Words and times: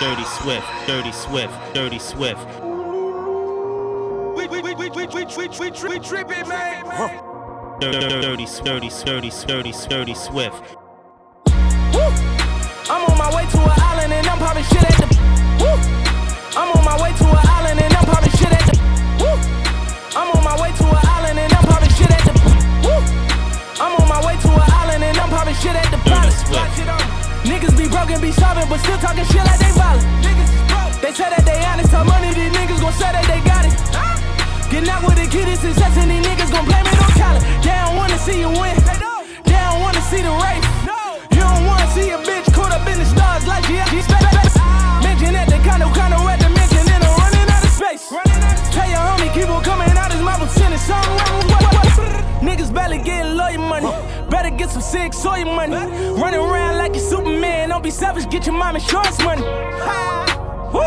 Dirty 0.00 0.24
Swift, 0.24 0.66
Dirty 0.86 1.12
Swift, 1.12 1.52
Dirty 1.74 1.98
Swift. 1.98 2.60
We, 4.34 4.46
we, 4.48 4.62
we, 4.62 4.74
we, 4.74 4.88
we, 4.88 5.06
we, 5.06 5.26
we, 5.26 5.26
we, 5.26 5.70
we, 5.70 5.98
tripping, 6.00 6.48
man. 6.48 6.86
Dirty, 7.78 7.98
dirty, 7.98 8.46
dirty, 8.46 8.88
dirty, 8.88 9.30
dirty, 9.30 9.72
dirty 9.88 10.14
Swift. 10.14 10.79
Niggas 28.10 28.22
be 28.22 28.32
starving, 28.32 28.66
but 28.66 28.82
still 28.82 28.98
talking 28.98 29.22
shit 29.22 29.38
like 29.46 29.60
they 29.62 29.70
violent. 29.70 30.02
They 30.98 31.14
say 31.14 31.30
that 31.30 31.46
they 31.46 31.62
honest, 31.62 31.94
how 31.94 32.02
money 32.02 32.34
these 32.34 32.50
niggas 32.50 32.82
gon' 32.82 32.90
say 32.98 33.06
that 33.06 33.22
they 33.30 33.38
got 33.46 33.62
it. 33.62 33.70
Getting 34.66 34.90
out 34.90 35.06
with 35.06 35.14
the 35.14 35.30
kid 35.30 35.46
is 35.46 35.62
success 35.62 35.94
and 35.94 36.10
these 36.10 36.18
niggas 36.26 36.50
gon' 36.50 36.66
blame 36.66 36.82
it 36.90 36.98
on 36.98 37.10
talent. 37.14 37.46
They 37.62 37.70
don't 37.70 37.94
wanna 37.94 38.18
see 38.18 38.42
you 38.42 38.50
win. 38.50 38.74
They 39.46 39.54
don't 39.54 39.78
wanna 39.78 40.02
see 40.10 40.26
the 40.26 40.34
race. 40.42 40.66
You 41.38 41.38
don't 41.38 41.62
wanna 41.70 41.86
see 41.94 42.10
a 42.10 42.18
bitch 42.18 42.50
caught 42.50 42.74
up 42.74 42.82
in 42.90 42.98
the 42.98 43.06
stars 43.06 43.46
like 43.46 43.62
G. 43.70 43.78
Mention 43.78 45.30
that 45.38 45.46
the 45.46 45.62
kind 45.62 45.86
of 45.86 45.94
kind 45.94 46.10
of 46.10 46.26
at 46.26 46.42
the 46.42 46.50
mention 46.50 46.82
and 46.90 47.06
I'm 47.06 47.14
running 47.14 47.46
out 47.46 47.62
of 47.62 47.70
space. 47.70 48.10
Tell 48.74 48.90
your 48.90 49.06
homie 49.06 49.30
keep 49.30 49.46
on 49.46 49.62
coming 49.62 49.86
out 49.94 50.10
his 50.10 50.18
mouth 50.18 50.50
sending 50.50 50.82
something. 50.82 51.79
Niggas 52.40 52.72
barely 52.72 52.98
getting 52.98 53.36
lawyer 53.36 53.58
money. 53.58 53.90
Better 54.30 54.50
get 54.50 54.70
some 54.70 54.80
sick 54.80 55.12
soy 55.12 55.44
money. 55.44 55.76
Running 56.20 56.40
around 56.40 56.78
like 56.78 56.94
you 56.94 57.00
Superman. 57.00 57.68
Don't 57.68 57.82
be 57.82 57.90
selfish, 57.90 58.26
get 58.30 58.46
your 58.46 58.54
mom 58.54 58.76
insurance 58.76 59.18
money. 59.22 59.42
Woo! 60.72 60.80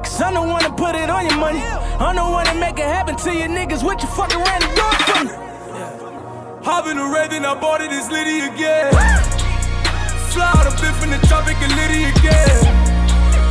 Cause 0.00 0.20
I'm 0.22 0.34
the 0.34 0.40
one 0.40 0.62
to 0.64 0.72
put 0.72 0.94
it 0.94 1.10
on 1.10 1.26
your 1.26 1.36
money. 1.36 1.60
I'm 1.60 2.16
the 2.16 2.22
one 2.22 2.46
to 2.46 2.54
make 2.54 2.78
it 2.78 2.86
happen 2.86 3.16
to 3.16 3.34
you 3.34 3.44
niggas. 3.44 3.84
What 3.84 4.00
you 4.02 4.08
fucking 4.08 4.38
ran 4.38 4.60
the 4.60 4.72
door 4.80 4.94
for 5.04 5.24
me? 5.24 5.30
Hopping 6.64 6.96
a 6.96 7.06
Raven, 7.12 7.44
I 7.44 7.54
bought 7.60 7.82
it, 7.82 7.92
it's 7.92 8.10
Liddy 8.10 8.40
again. 8.48 8.92
Fly 10.32 10.48
out 10.56 10.66
a 10.66 10.72
bit 10.80 10.94
from 10.96 11.10
the 11.10 11.20
tropic 11.28 11.56
and 11.60 11.72
Liddy 11.76 12.04
again. 12.16 12.64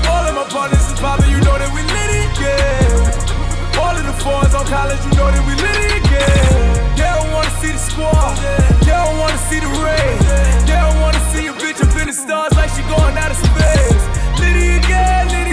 All 0.10 0.26
of 0.26 0.34
my 0.34 0.46
partners 0.50 0.82
is 0.90 1.00
poppin', 1.00 1.30
you 1.30 1.38
know 1.42 1.58
that 1.58 1.70
we 1.70 1.82
Liddy 1.86 2.26
again. 2.34 3.78
All 3.78 3.94
of 3.94 4.06
the 4.06 4.14
fours 4.24 4.56
on 4.56 4.66
college, 4.66 5.02
you 5.06 5.14
know 5.14 5.30
that 5.30 5.44
we 5.46 5.54
Liddy 5.54 6.02
again. 6.02 6.87
Wanna 7.38 7.62
see 7.62 7.72
the 7.72 7.78
squad, 7.78 8.36
they 8.82 8.90
don't 8.90 9.20
wanna 9.20 9.38
see 9.38 9.60
the 9.60 9.70
rain. 9.86 10.18
They 10.66 10.74
don't 10.74 11.00
wanna 11.00 11.22
see 11.30 11.46
a 11.46 11.54
bitch 11.54 11.80
up 11.86 11.96
in 12.02 12.08
the 12.08 12.14
stars 12.14 12.52
like 12.54 12.72
she 12.72 12.82
going 12.90 13.16
out 13.16 13.30
of 13.30 13.38
space. 13.38 14.04
Liddy 14.42 14.82
again, 14.82 15.30
Liddy 15.30 15.47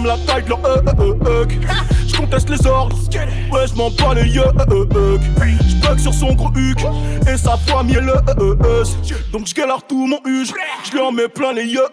comme 0.00 0.06
la 0.06 0.18
taille 0.18 0.44
de 0.44 0.48
leur 0.48 0.60
euh. 0.64 1.46
Je 2.06 2.16
conteste 2.16 2.50
les 2.50 2.66
ordres, 2.66 2.96
ouais 3.52 3.66
je 3.66 3.74
m'en 3.74 3.90
bats 3.90 4.14
les 4.14 4.28
yeux. 4.28 4.44
Je 4.68 5.76
bug 5.76 5.98
sur 5.98 6.12
son 6.12 6.34
gros 6.34 6.50
huc 6.54 6.78
et 7.26 7.36
sa 7.36 7.56
voix 7.66 7.82
mielleuse. 7.82 8.96
Donc 9.32 9.46
je 9.46 9.54
galère 9.54 9.82
tout 9.86 10.06
mon 10.06 10.18
huge, 10.26 10.52
je 10.84 10.92
lui 10.92 11.00
en 11.00 11.12
mets 11.12 11.28
plein 11.28 11.52
les 11.52 11.64
yeux. 11.64 11.86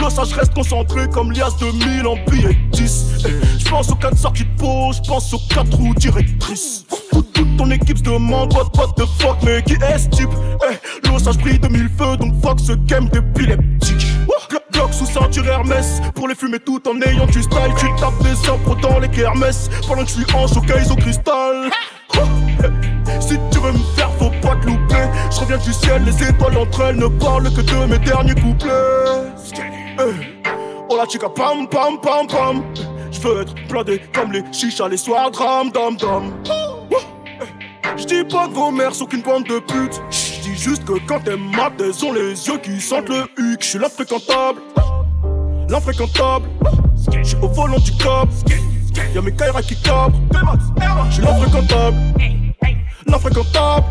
L'ossage 0.00 0.32
reste 0.34 0.54
concentré 0.54 1.08
comme 1.08 1.32
lias 1.32 1.50
de 1.60 1.66
1000 1.66 2.06
en 2.06 2.16
billets 2.30 2.56
10. 2.72 3.26
Je 3.58 3.68
pense 3.68 3.90
aux 3.90 3.96
4 3.96 4.16
sorties 4.16 4.44
de 4.44 4.60
peau, 4.60 4.92
je 4.92 5.08
pense 5.08 5.32
aux 5.32 5.40
4 5.48 5.74
roues 5.74 5.94
directrices. 5.94 6.84
Toute, 7.10 7.32
toute 7.32 7.56
ton 7.56 7.70
équipe 7.70 7.98
se 7.98 8.02
demande 8.02 8.52
what, 8.52 8.70
what 8.76 8.92
the 8.96 9.06
fuck, 9.18 9.38
mais 9.42 9.62
qui 9.62 9.74
est 9.74 9.98
ce 9.98 10.08
type? 10.08 10.30
Eh, 10.70 11.08
L'ossage 11.08 11.38
brille 11.38 11.58
de 11.58 11.68
mille 11.68 11.90
feux, 11.98 12.16
donc 12.16 12.34
fuck 12.42 12.60
ce 12.60 12.72
game 12.72 13.08
d'épileptique. 13.08 14.06
Glock, 14.74 14.92
sous 14.92 15.06
ceinture 15.06 15.46
Hermès. 15.46 16.00
Pour 16.14 16.28
les 16.28 16.34
fumer 16.34 16.58
tout 16.58 16.80
en 16.88 17.00
ayant 17.00 17.26
du 17.26 17.42
style 17.42 17.72
Tu 17.78 17.86
tapes 17.98 18.22
des 18.22 18.48
impros 18.48 18.74
dans 18.76 18.98
les 18.98 19.08
kermesses. 19.08 19.70
Pendant 19.86 20.02
que 20.02 20.10
je 20.10 20.14
suis 20.14 20.34
en 20.34 20.46
showcase 20.46 20.90
au 20.90 20.96
cristal. 20.96 21.70
Si 23.20 23.38
tu 23.50 23.58
veux 23.58 23.72
me 23.72 23.78
faire 23.96 24.10
faut 24.18 24.30
pas 24.42 24.54
te 24.56 24.66
louper. 24.66 25.08
Je 25.30 25.40
reviens 25.40 25.56
du 25.56 25.72
ciel, 25.72 26.04
les 26.04 26.28
étoiles 26.28 26.58
entre 26.58 26.82
elles 26.82 26.96
Ne 26.96 27.06
parlent 27.06 27.50
que 27.54 27.62
de 27.62 27.86
mes 27.86 27.98
derniers 27.98 28.34
couplets. 28.34 28.70
Eh, 29.98 30.44
Oh 30.90 30.96
la 30.96 31.06
chica 31.06 31.28
pam 31.28 31.66
pam 31.66 31.98
pam 32.00 32.26
pam. 32.26 32.62
Je 33.10 33.20
veux 33.20 33.42
être 33.42 33.54
blindé 33.68 34.02
comme 34.14 34.32
les 34.32 34.42
chichas 34.52 34.88
les 34.88 34.96
soirs 34.98 35.30
dram 35.30 35.70
dam 35.70 35.96
dam. 35.96 36.32
Je 37.96 38.04
dis 38.04 38.24
pas 38.24 38.48
que 38.48 38.52
vos 38.52 38.70
mères 38.70 38.92
qu'une 39.08 39.22
bande 39.22 39.44
de 39.44 39.60
putes. 39.60 40.02
Dis 40.54 40.62
juste 40.62 40.84
que 40.84 40.92
quand 41.06 41.20
elles 41.26 41.36
matent, 41.36 41.80
elles 41.80 42.04
ont 42.04 42.12
les 42.12 42.46
yeux 42.46 42.58
qui 42.62 42.80
sentent 42.80 43.08
le 43.08 43.22
huc. 43.38 43.60
Je 43.60 43.66
suis 43.66 43.78
l'infréquentable, 43.78 44.60
l'infréquentable. 45.68 46.46
Je 47.10 47.28
suis 47.28 47.36
au 47.42 47.48
volant 47.48 47.78
du 47.78 47.90
cop. 47.92 48.28
Y'a 49.12 49.20
mes 49.20 49.32
Kaira 49.32 49.62
qui 49.62 49.74
cabrent. 49.82 50.14
Je 51.08 51.14
suis 51.14 51.22
l'infréquentable, 51.22 51.96
l'infréquentable. 53.06 53.86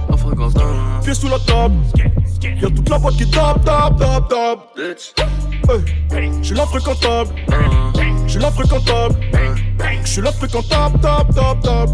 Pieds 1.04 1.14
sous 1.14 1.28
la 1.28 1.40
table. 1.40 1.76
Y'a 2.42 2.70
toute 2.70 2.90
la 2.90 2.98
boîte 2.98 3.18
qui 3.18 3.30
tape, 3.30 3.66
tape, 3.66 4.00
tape, 4.00 4.30
tape. 4.30 4.80
Hey, 6.14 6.32
Je 6.42 6.44
suis 6.44 6.56
l'infréquentable, 6.56 7.30
je 8.26 8.32
suis 8.32 8.40
l'infréquentable. 8.40 9.16
Je 10.02 10.10
suis 10.10 10.22
l'infréquentable, 10.22 11.00
tape, 11.02 11.36
tape, 11.36 11.62
tape. 11.62 11.90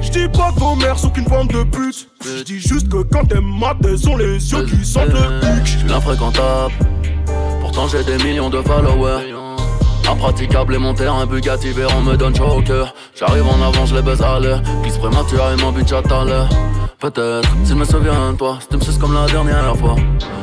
J'dis 0.00 0.28
pas 0.28 0.52
que 0.52 0.60
vos 0.60 0.76
mères 0.76 0.98
sont 0.98 1.10
qu'une 1.10 1.24
bande 1.24 1.48
de 1.48 1.64
putes. 1.64 2.11
J'dis 2.42 2.58
juste 2.58 2.88
que 2.88 3.04
quand 3.04 3.32
elles 3.32 3.40
matent, 3.40 3.86
elles 3.86 4.08
ont 4.08 4.16
les 4.16 4.50
yeux 4.50 4.64
qui 4.64 4.84
sentent 4.84 5.12
le 5.12 5.20
huc. 5.46 5.64
Je 5.64 5.78
suis 5.78 5.88
l'infréquentable. 5.88 6.74
Pourtant 7.60 7.86
j'ai 7.86 8.02
des 8.02 8.16
millions 8.24 8.50
de 8.50 8.60
followers. 8.62 9.41
Impraticable 10.10 10.74
et 10.74 10.78
mon 10.78 10.94
terrain 10.94 11.26
Bugatti 11.26 11.70
Veyron 11.70 12.02
me 12.02 12.16
donne 12.16 12.34
chaud 12.34 12.58
au 12.58 12.62
cœur. 12.62 12.94
J'arrive 13.14 13.46
en 13.46 13.62
avant, 13.62 13.86
je 13.86 13.94
les 13.94 14.02
baise 14.02 14.22
à 14.22 14.38
l'air. 14.38 14.60
Glisse 14.82 14.98
prématurément, 14.98 15.72
bitch 15.72 15.92
à 15.92 16.24
l'heure. 16.24 16.48
Peut-être, 16.98 17.48
s'il 17.64 17.76
me 17.76 17.84
souvient 17.84 18.32
de 18.32 18.36
toi, 18.36 18.58
c'était 18.60 18.76
me 18.76 19.00
comme 19.00 19.14
la 19.14 19.26
dernière 19.26 19.76
fois. 19.76 19.96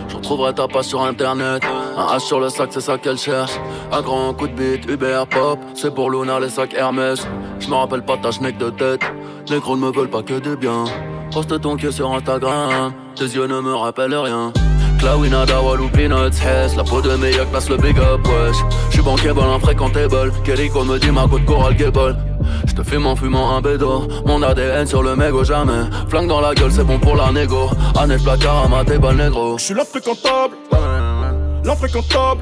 Je 0.10 0.16
retrouverai 0.18 0.54
ta 0.54 0.68
page 0.68 0.86
sur 0.86 1.02
internet. 1.02 1.64
Un 1.96 2.18
H 2.18 2.20
sur 2.20 2.40
le 2.40 2.50
sac, 2.50 2.70
c'est 2.72 2.82
ça 2.82 2.98
qu'elle 2.98 3.18
cherche. 3.18 3.54
Un 3.92 4.02
grand 4.02 4.34
coup 4.34 4.48
de 4.48 4.54
bite, 4.54 4.90
Uber 4.90 5.24
Pop. 5.30 5.60
C'est 5.74 5.94
pour 5.94 6.10
Luna, 6.10 6.40
les 6.40 6.50
sacs 6.50 6.74
Hermès. 6.74 7.26
Je 7.60 7.70
me 7.70 7.76
rappelle 7.76 8.04
pas 8.04 8.18
ta 8.18 8.32
schneck 8.32 8.58
de 8.58 8.70
tête. 8.72 9.02
Les 9.50 9.60
gros 9.60 9.78
ne 9.78 9.82
me 9.82 9.92
veulent 9.92 10.10
pas 10.10 10.24
que 10.24 10.40
du 10.40 10.58
bien. 10.58 10.84
Poste 11.32 11.62
ton 11.62 11.78
queue 11.78 11.92
sur 11.92 12.12
Instagram. 12.12 12.92
Tes 13.16 13.26
yeux 13.26 13.48
ne 13.48 13.62
me 13.62 13.74
rappellent 13.76 14.16
rien. 14.16 14.52
Clawina, 15.00 15.46
Dawal 15.46 15.82
ou 15.82 15.90
Peanuts, 15.90 16.38
Hess 16.44 16.76
La 16.76 16.84
peau 16.84 17.02
de 17.02 17.16
meilleur 17.16 17.48
place 17.48 17.70
le 17.70 17.78
big 17.78 17.98
up, 17.98 18.28
wesh. 18.28 18.58
J'suis 18.90 19.02
bankable, 19.02 19.42
infréquentable 19.42 20.32
Keriko 20.44 20.84
me 20.84 21.00
dit 21.00 21.12
ma 21.12 21.28
côte 21.28 21.46
coral 21.46 21.76
gable 21.76 22.18
J'te 22.66 22.84
fume 22.84 23.06
en 23.08 23.16
fumant 23.16 23.56
un 23.56 23.62
bédo. 23.62 24.08
Mon 24.26 24.42
ADN 24.42 24.86
sur 24.86 25.04
le 25.04 25.16
mégot 25.16 25.44
jamais. 25.44 25.84
Flingue 26.10 26.28
dans 26.28 26.42
la 26.42 26.54
gueule, 26.54 26.72
c'est 26.72 26.84
bon 26.84 27.00
pour 27.00 27.16
la 27.16 27.32
négo. 27.32 27.70
Année 27.98 28.18
placard 28.18 28.66
à 28.66 28.68
ma 28.68 28.84
table 28.84 29.16
négro. 29.16 29.58
Je 29.58 29.64
suis 29.64 29.74
l'infréquentable, 29.74 30.56
l'infréquentable. 31.64 32.42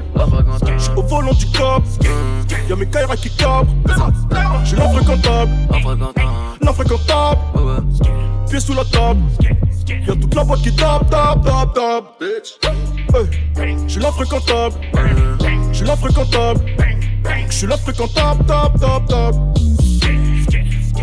J'suis 0.78 0.92
au 0.96 1.02
volant 1.02 1.32
du 1.32 1.46
cop. 1.46 1.82
Y'a 2.68 2.76
mes 2.76 2.86
Kaira 2.86 3.16
qui 3.16 3.30
cabrent. 3.30 3.66
Je 4.64 4.68
suis 4.68 4.76
l'infréquentable, 4.76 5.50
l'infréquentable. 6.60 7.38
Pieds 8.48 8.60
sous 8.60 8.74
la 8.74 8.84
table. 8.84 9.20
Y'a 9.88 10.14
toute 10.14 10.34
la 10.34 10.44
boîte 10.44 10.62
qui 10.62 10.74
tape, 10.74 11.10
tape, 11.10 11.44
tape, 11.44 11.74
tape. 11.74 12.22
Hey, 12.22 13.76
Je 13.86 13.92
suis 13.92 14.00
l'infréquentable, 14.00 14.74
je 15.70 15.76
suis 15.76 15.86
l'infréquentable. 15.86 16.60
Je 17.48 17.54
suis 17.54 17.66
l'infréquentable, 17.66 18.46
tape, 18.46 18.80
tape, 18.80 19.06
tape. 19.06 19.34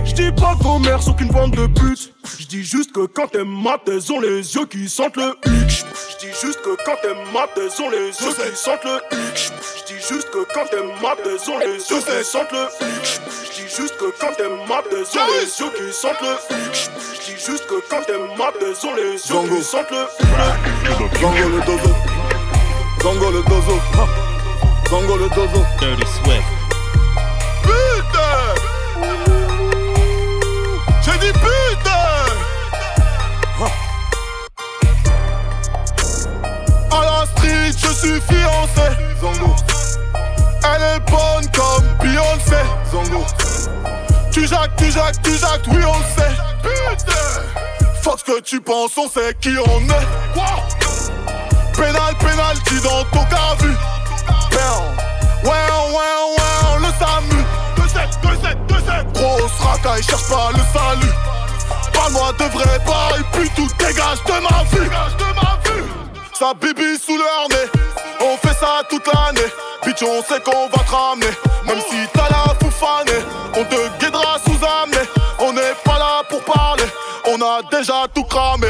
J'dis 0.06 0.31
pas 0.31 0.56
que 0.56 0.63
vos 0.63 0.80
mères 0.80 1.01
sont 1.01 1.13
qu'une 1.13 1.27
bande 1.27 1.51
de 1.51 1.68
putes. 1.68 2.13
J'dis 2.39 2.63
juste 2.63 2.92
que 2.92 3.06
quand 3.06 3.36
elles 3.36 3.44
matent, 3.44 3.88
elles 3.88 4.12
ont 4.12 4.19
les 4.19 4.56
yeux 4.56 4.65
qui 4.65 4.88
sentent 4.88 5.18
le 5.18 5.36
huc. 5.45 5.69
J'dis 5.69 6.31
juste 6.42 6.62
que 6.62 6.75
quand 6.86 6.97
elles 7.03 7.33
matent, 7.33 7.57
elles 7.57 7.81
ont 7.83 7.89
les 7.89 8.07
yeux 8.07 8.33
qui 8.33 8.56
sentent 8.56 8.86
le 8.86 9.18
huc. 9.18 9.51
J'dis 9.86 10.07
juste 10.07 10.30
que 10.31 10.45
quand 10.53 10.65
elles 10.71 11.01
matent, 11.01 11.25
elles 11.25 11.51
ont 11.51 11.59
les 11.59 11.77
yeux 11.77 12.00
qui 12.00 12.24
sentent 12.24 12.51
le 12.51 12.86
huc. 12.86 13.21
J'dis 13.51 13.75
juste 13.75 13.97
que 13.97 14.06
quand 14.19 14.33
elles 14.39 14.68
matent, 14.69 14.86
elles 14.92 15.19
ont 15.19 15.27
les 15.33 15.45
yeux 15.45 15.71
qui 15.75 15.94
sentent 15.94 16.21
le. 16.21 17.05
Juste 17.45 17.68
que 17.68 17.75
quand 17.92 18.01
t'es 18.07 18.18
maté 18.39 18.74
sur 18.74 18.95
les 18.95 19.03
yeux, 19.03 19.18
Zango. 19.19 19.57
tu 19.57 19.62
sens 19.62 19.86
le 19.92 20.07
Zango 21.19 21.50
le 21.50 21.62
dozo. 21.63 21.95
Zango 23.03 23.30
le 23.30 23.44
dozo. 23.44 23.80
Zango 24.89 25.18
le 25.18 25.30
dozo. 25.30 25.63
Dirty 25.80 26.06
Swift. 26.07 26.44
Putain! 27.62 28.56
J'ai 31.03 31.18
dit 31.19 31.33
putain! 31.33 32.25
À 36.92 37.00
la 37.03 37.25
street, 37.27 37.74
je 37.77 37.94
suis 37.94 38.21
fiancé. 38.21 38.88
Zango. 39.21 39.56
Elle 40.63 40.81
est 40.81 41.00
bonne 41.12 41.47
comme 41.53 41.86
Beyoncé. 42.01 42.63
Zango. 42.92 43.24
Tu 44.31 44.47
jacques, 44.47 44.75
tu 44.77 44.89
jacques, 44.89 45.21
tu 45.21 45.38
jacques, 45.38 45.68
oui 45.68 45.83
on 45.86 46.00
le 46.00 46.06
sait. 46.18 46.55
Putain. 46.66 47.14
Fuck 48.02 48.20
ce 48.20 48.24
que 48.24 48.42
tu 48.42 48.60
penses, 48.62 48.98
on 48.98 49.08
sait 49.08 49.36
qui 49.40 49.56
on 49.58 49.80
est. 49.82 50.08
Quoi 50.34 50.64
Pénal, 51.78 52.16
pénalty 52.20 52.82
dans 52.84 53.04
ton 53.12 53.26
cas 53.26 53.56
vu. 53.60 53.72
Ouais, 55.44 55.52
ouais, 55.52 56.16
ouais, 56.36 56.80
le 56.80 56.90
SAMU. 56.98 57.42
2-7, 57.78 58.18
2-7, 58.24 58.58
2-7. 58.68 59.12
Grosse 59.14 59.60
racaille, 59.60 60.02
cherche 60.02 60.28
pas 60.28 60.50
le 60.52 60.64
salut. 60.74 61.14
Parle-moi 61.94 62.32
de 62.40 62.46
vrai 62.46 62.80
bail, 62.80 63.24
puis 63.34 63.50
tout 63.56 63.68
dégage 63.78 64.24
de 64.26 64.32
ma 64.42 64.64
vue. 64.72 64.86
Dégage 64.86 65.16
de 65.18 65.26
ma 65.36 65.60
vue. 65.66 65.84
Sa 66.34 66.54
bibi 66.54 66.98
sous 66.98 67.18
leur 67.18 67.48
nez. 67.50 67.70
On 68.22 68.38
fait 68.38 68.56
ça 68.60 68.82
toute 68.90 69.06
l'année. 69.08 69.52
Bitch, 69.86 70.02
on 70.02 70.24
sait 70.24 70.42
qu'on 70.42 70.68
va 70.68 70.84
te 70.84 70.92
ramener. 70.92 71.34
Même 71.68 71.82
si 71.90 71.98
t'as 72.14 72.30
la 72.30 72.56
foufanée, 72.60 73.24
on 73.56 73.64
te 73.66 74.04
guidera 74.04 74.38
déjà 77.63 78.06
tout 78.13 78.24
cramé. 78.24 78.68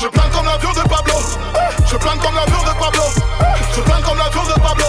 Je 0.00 0.06
plane 0.08 0.30
comme 0.30 0.46
l'avion 0.46 0.70
de 0.72 0.88
Pablo. 0.88 1.14
Je 1.86 1.96
plane 1.96 2.18
comme 2.18 2.34
l'avion 2.34 2.58
de 2.62 2.78
Pablo. 2.78 3.02
Je 3.74 3.80
plane 3.80 4.02
comme 4.02 4.18
l'avion 4.18 4.44
de 4.44 4.60
Pablo. 4.60 4.84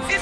Swift. 0.00 0.21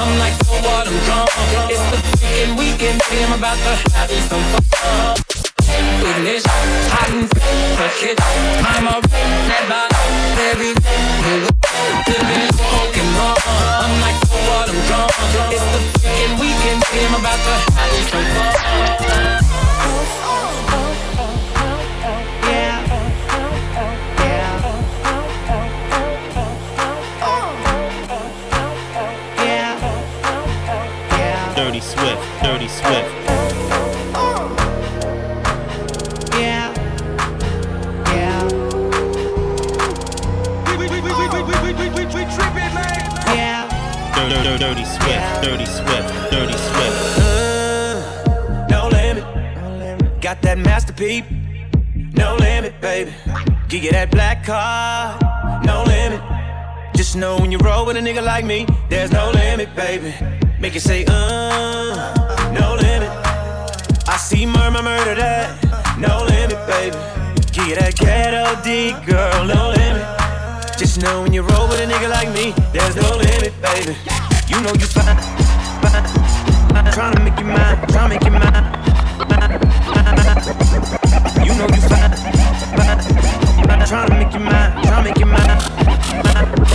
I'm 0.00 0.12
like, 0.18 0.32
so 0.44 0.52
what? 0.64 0.88
I'm 0.88 0.98
drunk. 1.04 1.28
It's 1.70 1.84
the 1.90 1.96
freaking 2.18 2.52
weekend, 2.58 2.98
I'm 3.02 3.32
about 3.38 3.56
to 3.56 3.72
have 3.92 4.10
some 4.10 4.44
fun. 4.70 5.16
Ignition, 6.00 6.50
hot 6.90 7.10
and 7.10 7.28
fresh 7.76 8.02
it. 8.02 8.18
I'm 8.20 8.86
a 8.86 8.88
that 9.00 9.64
body, 9.68 9.96
living 10.46 10.76
smoking 12.56 13.10
rum. 13.14 13.36
I'm 13.84 13.94
like, 14.00 14.18
so 14.26 14.36
what? 14.48 14.66
I'm 14.70 14.78
drunk. 14.88 15.12
It's 15.52 15.66
the 15.72 15.78
freaking 16.00 16.34
weekend, 16.40 16.80
I'm 16.86 17.14
about 17.20 17.38
to 17.38 17.54
have 17.74 17.92
some 18.08 18.26
fun. 18.34 18.54
Dirty 31.60 31.80
Swift. 31.80 32.42
Dirty 32.42 32.68
Swift. 32.68 33.14
Yeah. 36.32 36.72
Yeah. 38.06 38.48
dirty, 44.16 44.58
dirty 44.58 44.84
Swift, 44.86 45.42
dirty 45.42 45.66
Swift, 45.66 46.30
dirty 46.30 46.52
Swift. 46.54 47.18
Uh, 47.18 48.66
no 48.70 48.88
limit. 48.88 50.20
Got 50.22 50.40
that 50.40 50.56
masterpiece. 50.56 51.24
No 52.14 52.36
limit, 52.36 52.80
baby. 52.80 53.12
Give 53.68 53.84
you 53.84 53.90
that 53.90 54.10
black 54.10 54.44
card. 54.46 55.20
No 55.66 55.84
limit. 55.84 56.22
Just 56.96 57.16
know 57.16 57.36
when 57.36 57.52
you 57.52 57.58
roll 57.58 57.84
with 57.84 57.98
a 57.98 58.00
nigga 58.00 58.24
like 58.24 58.46
me, 58.46 58.66
there's 58.88 59.12
no 59.12 59.30
limit, 59.30 59.76
baby. 59.76 60.39
Make 60.60 60.74
you 60.74 60.80
say, 60.80 61.06
uh, 61.08 62.52
no 62.52 62.74
limit. 62.74 63.08
I 64.06 64.18
see 64.18 64.44
murmur, 64.44 64.82
murder 64.82 65.14
that. 65.14 65.56
No 65.98 66.22
limit, 66.28 66.60
baby. 66.68 66.96
Get 67.50 67.80
that 67.80 67.96
ghetto 67.96 68.60
D, 68.62 68.92
girl, 69.08 69.46
no 69.46 69.70
limit. 69.72 70.04
Just 70.76 71.00
know 71.00 71.22
when 71.22 71.32
you 71.32 71.40
roll 71.40 71.66
with 71.66 71.80
a 71.80 71.86
nigga 71.86 72.10
like 72.10 72.28
me, 72.36 72.52
there's 72.74 72.94
no 72.94 73.16
limit, 73.16 73.56
baby. 73.64 73.96
You 74.48 74.60
know 74.60 74.72
you 74.76 74.84
fine, 74.84 75.16
fine, 75.80 76.04
fine. 76.68 76.92
Tryna 76.92 77.24
make 77.24 77.38
you 77.40 77.46
mine, 77.46 77.76
tryna 77.88 78.08
make 78.10 78.24
you 78.24 78.30
mine. 78.30 78.52
You 81.40 81.56
know 81.56 81.68
you 81.72 81.80
fine, 81.88 82.12
fine, 82.76 83.00
fine. 83.64 83.80
Tryna 83.88 84.12
make 84.20 84.34
you 84.34 84.40
mine, 84.40 84.72
tryna 84.84 85.04
make 85.04 85.18
you 85.18 85.24
mine. 85.24 85.56
No 86.20 86.69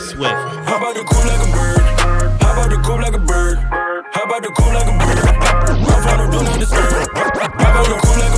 Swift. 0.00 0.32
How 0.64 0.78
about 0.78 0.94
the 0.94 1.04
cool 1.04 1.26
like 1.26 1.46
a 1.46 1.52
bird? 1.52 1.80
How 2.40 2.52
about 2.52 2.70
the 2.70 2.76
cool 2.82 2.96
like 2.96 3.14
a 3.14 3.18
bird? 3.18 3.58
How 4.12 4.24
about 4.24 4.42
the 4.42 4.48
cool 4.48 4.72
like 4.72 4.88
a 4.88 4.96
bird? 4.96 5.20
My 5.84 5.96
phone 6.00 6.30
do 6.30 6.42
not 6.42 6.58
disturb. 6.58 7.08
How 7.14 7.28
about 7.28 7.86
the 7.86 8.00
cool 8.00 8.18
like 8.18 8.29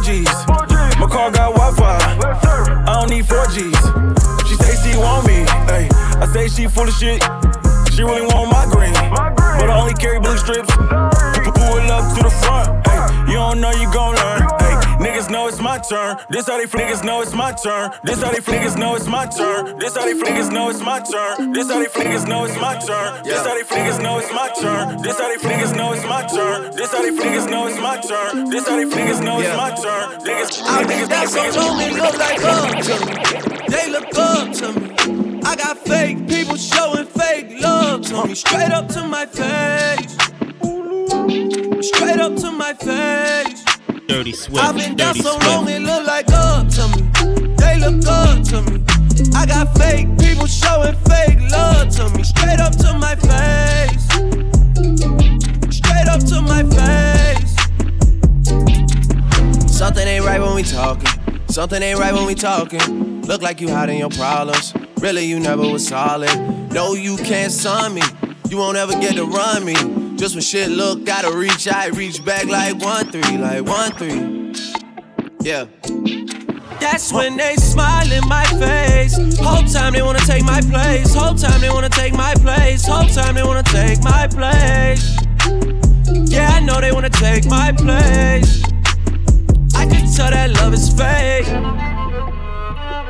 4Gs. 0.00 0.98
My 0.98 1.06
car 1.06 1.30
got 1.30 1.54
Wi-Fi. 1.54 1.98
I 2.86 3.00
don't 3.00 3.10
need 3.10 3.24
4Gs. 3.24 4.48
She 4.48 4.54
say 4.56 4.90
she 4.92 4.96
want 4.96 5.26
me, 5.26 5.44
hey. 5.68 5.88
I 5.92 6.26
say 6.32 6.48
she 6.48 6.66
full 6.68 6.88
of 6.88 6.94
shit. 6.94 7.22
She 7.92 8.02
really 8.02 8.22
want 8.22 8.50
my 8.50 8.64
green, 8.70 8.94
but 8.94 9.68
I 9.68 9.78
only 9.78 9.94
carry 9.94 10.18
blue 10.18 10.38
strips. 10.38 10.74
Pull 10.74 11.76
it 11.76 11.90
up 11.90 12.16
to 12.16 12.22
the 12.22 12.30
front, 12.30 12.86
hey. 12.86 13.30
You 13.30 13.34
don't 13.34 13.60
know 13.60 13.72
you 13.72 13.92
gon' 13.92 14.14
learn. 14.16 14.49
Niggas 15.10 15.28
know 15.28 15.48
it's 15.48 15.60
my 15.60 15.76
turn. 15.76 16.18
This 16.30 16.46
how 16.46 16.56
they 16.56 16.66
niggas 16.66 17.02
know 17.02 17.20
it's 17.20 17.34
my 17.34 17.50
turn. 17.50 17.90
This 18.04 18.22
how 18.22 18.30
they 18.30 18.38
niggas 18.38 18.78
know 18.78 18.94
it's 18.94 19.08
my 19.08 19.26
turn. 19.26 19.76
This 19.76 19.96
how 19.96 20.04
they 20.04 20.14
niggas 20.14 20.52
know 20.52 20.70
it's 20.70 20.80
my 20.80 21.00
turn. 21.00 21.52
This 21.52 21.68
how 21.68 21.80
they 21.80 21.88
niggas 21.88 22.28
know 22.28 22.44
it's 22.44 22.54
my 22.56 22.78
turn. 22.78 23.24
This 23.24 23.42
how 23.42 23.54
they 23.56 23.64
niggas 23.64 24.00
know 24.00 24.18
it's 24.20 24.30
my 24.30 24.48
turn. 24.54 25.02
This 25.02 25.18
how 25.18 25.26
they 25.28 25.40
niggas 25.40 25.74
know 25.76 25.94
it's 25.94 26.06
my 26.06 26.22
turn. 26.30 26.76
This 26.76 26.92
how 26.92 27.02
they 27.02 27.10
niggas 27.10 27.50
know 27.50 27.66
it's 27.66 27.80
my 27.80 28.00
turn. 28.00 28.50
This 28.50 28.68
how 28.68 28.76
they 28.76 28.84
niggas 28.84 29.20
know 29.24 29.40
it's 29.40 29.56
my 29.56 29.70
turn. 29.74 30.20
Niggas, 30.20 30.86
been 30.86 30.98
niggas, 30.98 31.08
down 31.08 31.26
so 31.26 31.40
niggas, 31.74 31.98
look 31.98 32.16
like 32.16 32.44
up 32.44 32.70
to 32.86 32.94
me. 33.02 33.66
They 33.66 33.90
look 33.90 34.14
up 34.16 34.52
to 34.58 34.66
me. 34.78 35.40
I 35.44 35.56
got 35.56 35.76
fake 35.78 36.28
people 36.28 36.54
showing 36.54 37.06
fake 37.06 37.60
love 37.60 38.02
to 38.06 38.28
me. 38.28 38.36
Straight 38.36 38.70
up 38.70 38.86
to 38.88 39.02
my 39.02 39.26
face. 39.26 40.14
Straight 41.88 42.20
up 42.20 42.36
to 42.36 42.52
my 42.52 42.74
face. 42.74 43.79
Dirty 44.10 44.32
Swift, 44.32 44.64
I've 44.64 44.74
been 44.74 44.96
down 44.96 45.14
so 45.14 45.38
long, 45.38 45.68
it 45.68 45.82
look 45.82 46.04
like 46.04 46.28
up 46.32 46.66
to 46.70 46.88
me. 46.88 47.02
They 47.58 47.78
look 47.78 48.04
up 48.08 48.42
to 48.48 48.60
me. 48.62 48.82
I 49.36 49.46
got 49.46 49.72
fake 49.78 50.08
people 50.18 50.46
showing 50.46 50.96
fake 51.06 51.38
love 51.52 51.90
to 51.90 52.10
me. 52.16 52.24
Straight 52.24 52.58
up 52.58 52.76
to 52.78 52.92
my 52.98 53.14
face. 53.14 54.04
Straight 55.72 56.08
up 56.08 56.24
to 56.26 56.42
my 56.42 56.64
face. 56.74 57.54
Something 59.72 60.08
ain't 60.08 60.24
right 60.24 60.40
when 60.40 60.56
we 60.56 60.64
talking. 60.64 61.06
Something 61.48 61.80
ain't 61.80 62.00
right 62.00 62.12
when 62.12 62.26
we 62.26 62.34
talking. 62.34 63.22
Look 63.22 63.42
like 63.42 63.60
you 63.60 63.68
hiding 63.68 64.00
your 64.00 64.10
problems. 64.10 64.74
Really, 64.98 65.24
you 65.24 65.38
never 65.38 65.62
was 65.62 65.86
solid. 65.86 66.36
No, 66.72 66.94
you 66.94 67.16
can't 67.18 67.52
sign 67.52 67.94
me. 67.94 68.02
You 68.48 68.56
won't 68.56 68.76
ever 68.76 68.94
get 68.94 69.14
to 69.14 69.24
run 69.24 69.64
me. 69.64 69.99
Just 70.20 70.34
when 70.34 70.42
shit 70.42 70.68
look 70.68 71.06
gotta 71.06 71.34
reach, 71.34 71.66
I 71.66 71.86
reach 71.86 72.22
back 72.22 72.44
like 72.44 72.74
one 72.82 73.10
three, 73.10 73.38
like 73.38 73.64
one 73.64 73.90
three. 73.92 74.52
Yeah. 75.40 75.64
That's 76.78 77.10
when 77.10 77.38
they 77.38 77.56
smile 77.56 78.12
in 78.12 78.28
my 78.28 78.44
face. 78.60 79.16
Whole 79.38 79.62
time 79.62 79.94
they 79.94 80.02
wanna 80.02 80.18
take 80.18 80.44
my 80.44 80.60
place. 80.60 81.14
Whole 81.14 81.34
time 81.34 81.62
they 81.62 81.70
wanna 81.70 81.88
take 81.88 82.12
my 82.12 82.34
place. 82.34 82.84
Whole 82.86 83.08
time 83.08 83.34
they 83.34 83.42
wanna 83.42 83.62
take 83.62 84.02
my 84.02 84.26
place. 84.26 85.16
Yeah, 86.30 86.50
I 86.52 86.60
know 86.60 86.82
they 86.82 86.92
wanna 86.92 87.08
take 87.08 87.46
my 87.46 87.72
place. 87.72 88.62
I 89.74 89.86
can 89.86 90.04
tell 90.14 90.30
that 90.32 90.50
love 90.60 90.74
is 90.74 90.90
fake. 90.90 91.48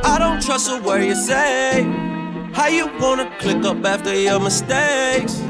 I 0.04 0.16
don't 0.16 0.40
trust 0.40 0.70
a 0.70 0.80
word 0.80 1.02
you 1.02 1.16
say. 1.16 1.82
How 2.52 2.68
you 2.68 2.86
wanna 3.00 3.28
click 3.40 3.64
up 3.64 3.84
after 3.84 4.14
your 4.14 4.38
mistakes? 4.38 5.49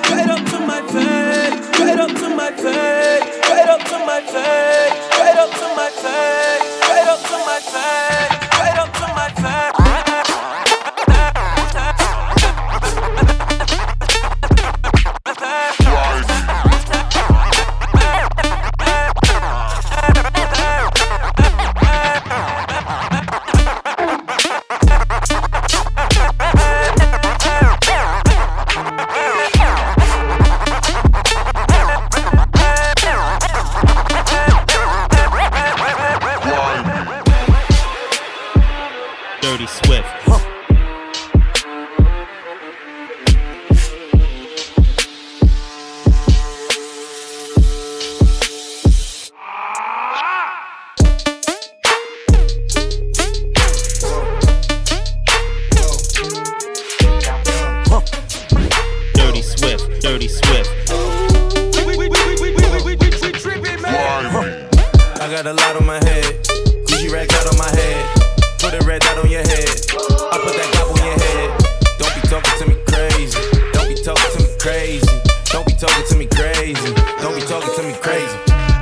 Straight 0.21 0.37
up 0.37 0.45
to 0.49 0.59
my 0.59 0.81
face. 0.81 1.65
Straight 1.73 1.99
up 1.99 2.11
to 2.11 2.29
my 2.35 2.51
face. 2.51 3.43
Straight 3.43 3.69
up 3.69 3.83
to 3.85 3.97
my 4.05 4.21
face. 4.21 5.15
Straight 5.15 5.37
up 5.37 5.49
to 5.49 5.75
my 5.75 5.89
face. 5.89 6.81
Up 7.07 7.19
to 7.23 7.37
my 7.45 7.59
face. 7.59 8.30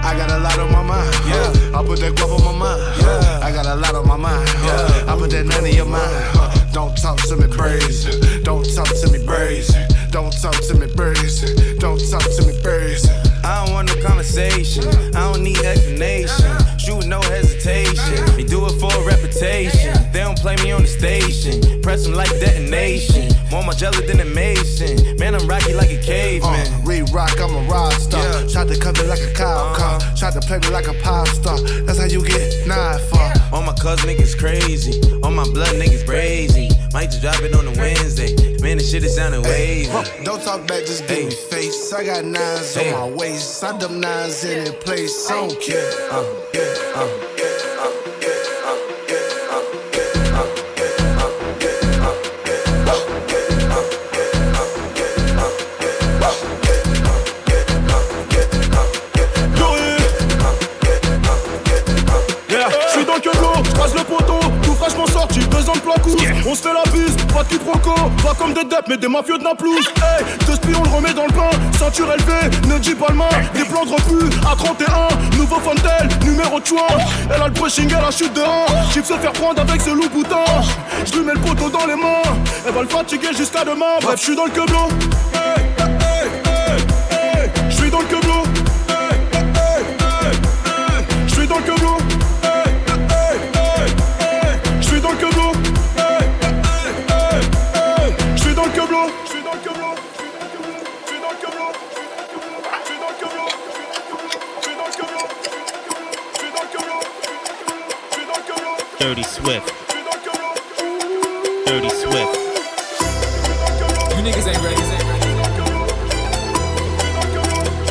I 0.10 0.18
got 0.18 0.32
a 0.32 0.40
lot 0.40 0.58
on 0.58 0.72
my 0.72 0.82
mind. 0.82 1.14
Yeah. 1.28 1.78
I 1.78 1.86
put 1.86 2.00
that 2.00 2.14
guap 2.16 2.34
on 2.34 2.44
my 2.44 2.52
mind. 2.52 2.82
Yeah. 3.00 3.46
I 3.46 3.52
got 3.52 3.68
a 3.68 3.76
lot 3.76 3.94
on 3.94 4.08
my 4.08 4.18
mind. 4.18 4.50
Yeah. 4.66 5.06
I 5.06 5.16
put 5.16 5.30
that 5.30 5.46
none 5.46 5.64
in 5.68 5.76
your 5.76 5.86
mind. 5.86 6.74
Don't 6.74 6.98
talk 6.98 7.22
to 7.30 7.38
me 7.38 7.46
crazy. 7.46 8.42
Don't 8.42 8.66
talk 8.74 8.88
to 8.90 9.08
me 9.12 9.24
crazy. 9.24 9.78
Don't 10.10 10.34
talk 10.42 10.58
to 10.66 10.74
me 10.74 10.90
crazy. 10.98 11.78
Don't 11.78 12.02
talk 12.10 12.26
to 12.26 12.42
me 12.42 12.60
crazy. 12.64 13.08
I 13.46 13.64
don't 13.64 13.74
want 13.76 13.94
no 13.94 14.02
conversation. 14.02 14.90
I 15.14 15.32
don't 15.32 15.44
need 15.44 15.60
explanation. 15.60 16.58
Shoot 16.80 17.06
no 17.06 17.22
hesitation. 17.22 18.26
They 18.34 18.46
do 18.46 18.66
it 18.66 18.74
for 18.82 18.90
a 18.90 19.06
reputation. 19.06 19.94
Play 20.42 20.56
me 20.64 20.72
on 20.72 20.82
the 20.84 20.88
station. 20.88 21.82
Press 21.82 22.06
them 22.06 22.14
like 22.14 22.30
detonation. 22.40 23.28
More 23.52 23.64
my 23.64 23.74
jelly 23.74 24.06
than 24.08 24.20
a 24.22 24.26
mason. 24.26 25.18
Man, 25.18 25.36
I'm 25.36 25.46
rocky 25.48 25.74
like 25.74 25.92
a 25.92 26.02
caveman. 26.02 26.66
Uh, 26.66 26.82
Reed 26.86 27.10
Rock, 27.12 27.36
I'm 27.42 27.54
a 27.56 27.62
rock 27.70 27.92
star. 27.94 28.24
Yeah. 28.24 28.48
Tried 28.48 28.70
to 28.70 28.80
cut 28.80 28.98
me 28.98 29.06
like 29.08 29.20
a 29.22 29.34
cop 29.34 29.76
car. 29.76 30.00
Tried 30.16 30.34
to 30.34 30.40
play 30.42 30.60
me 30.60 30.70
like 30.70 30.88
a 30.88 30.94
pop 31.04 31.28
star. 31.28 31.60
That's 31.84 32.00
how 32.00 32.06
you 32.06 32.24
get 32.24 32.66
nine 32.68 33.00
for. 33.10 33.20
All 33.54 33.62
my 33.64 33.74
cuz 33.74 34.00
niggas 34.08 34.38
crazy. 34.40 35.02
All 35.24 35.32
my 35.32 35.44
blood 35.44 35.76
niggas 35.76 36.06
crazy. 36.08 36.70
Might 36.94 37.08
just 37.12 37.22
drop 37.22 37.42
it 37.42 37.54
on 37.54 37.68
a 37.68 37.72
Wednesday. 37.78 38.34
Man, 38.62 38.78
this 38.78 38.92
shit 38.92 39.04
is 39.04 39.16
sounding 39.16 39.44
wavy. 39.44 39.92
Don't 40.24 40.42
talk 40.42 40.66
back, 40.68 40.86
just 40.86 41.06
give 41.08 41.26
me 41.26 41.32
face. 41.32 41.92
I 41.94 42.04
got 42.06 42.24
nines 42.26 42.74
Hey. 42.74 42.94
on 42.94 43.12
my 43.12 43.18
waist. 43.18 43.64
I 43.64 43.78
dumb 43.78 44.00
nines 44.00 44.44
in 44.46 44.64
the 44.66 44.72
place. 44.72 45.30
I 45.30 45.34
don't 45.36 45.62
care. 45.62 45.92
Yeah, 45.92 46.16
uh, 46.18 46.26
yeah, 46.54 46.96
uh, 46.96 47.29
On 66.52 66.56
se 66.56 66.64
fait 66.64 66.74
la 66.74 66.82
bise, 66.92 67.16
pas 67.32 67.44
de 67.44 67.50
quiproquo, 67.50 67.94
pas 68.24 68.34
comme 68.34 68.54
des 68.54 68.64
deps, 68.64 68.88
mais 68.88 68.98
des 68.98 69.08
mafieux 69.08 69.38
de 69.38 69.44
Naplouse. 69.44 69.86
Hey, 69.98 70.26
deux 70.48 70.56
spions, 70.56 70.80
on 70.80 70.84
le 70.84 70.90
remet 70.90 71.14
dans 71.14 71.28
le 71.28 71.32
pain, 71.32 71.52
ceinture 71.78 72.12
élevée, 72.12 72.58
ne 72.68 72.80
dis 72.80 72.96
pas 72.96 73.06
le 73.10 73.18
main, 73.18 73.30
des 73.54 73.66
plans 73.66 73.86
de 73.86 73.92
refus 73.92 74.36
à 74.52 74.56
31, 74.56 75.38
nouveau 75.38 75.60
Fontel, 75.60 76.10
numéro 76.24 76.60
choix. 76.66 76.88
Elle 77.32 77.40
a 77.40 77.50
le 77.50 77.54
brushing, 77.54 77.94
elle 77.96 78.04
a 78.04 78.10
chute 78.10 78.34
de 78.34 78.42
1, 78.42 78.46
J'y 78.92 79.06
se 79.06 79.14
faire 79.14 79.32
prendre 79.34 79.62
avec 79.62 79.80
ce 79.80 79.92
loup 79.92 80.10
boutin. 80.10 80.44
Je 81.06 81.20
lui 81.20 81.24
mets 81.24 81.34
le 81.34 81.40
poteau 81.40 81.70
dans 81.70 81.86
les 81.86 81.96
mains, 81.96 82.24
elle 82.66 82.74
va 82.74 82.82
le 82.82 82.88
fatiguer 82.88 83.32
jusqu'à 83.38 83.64
demain. 83.64 84.00
Bref, 84.02 84.20
je 84.20 84.24
suis 84.24 84.36
dans 84.36 84.46
le 84.46 84.52
hey, 84.52 85.66
hey, 85.78 85.89
Dirty 109.10 109.24
Swift. 109.24 109.68
Dirty 111.66 111.90
Swift. 111.90 112.36
You 114.14 114.22
niggas 114.22 114.48
ain't 114.48 114.62
ready. 114.62 114.84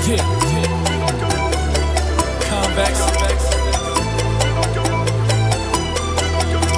Yeah. 0.06 0.22
Convex. 2.48 2.96